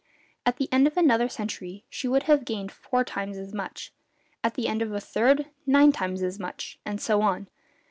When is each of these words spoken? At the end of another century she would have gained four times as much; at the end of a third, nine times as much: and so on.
At 0.47 0.57
the 0.57 0.67
end 0.73 0.87
of 0.87 0.97
another 0.97 1.29
century 1.29 1.83
she 1.87 2.07
would 2.07 2.23
have 2.23 2.43
gained 2.43 2.71
four 2.71 3.03
times 3.03 3.37
as 3.37 3.53
much; 3.53 3.93
at 4.43 4.55
the 4.55 4.67
end 4.67 4.81
of 4.81 4.91
a 4.91 4.99
third, 4.99 5.45
nine 5.67 5.91
times 5.91 6.23
as 6.23 6.39
much: 6.39 6.79
and 6.83 6.99
so 6.99 7.21
on. 7.21 7.45